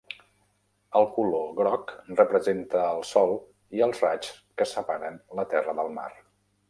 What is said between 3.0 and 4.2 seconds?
sol i els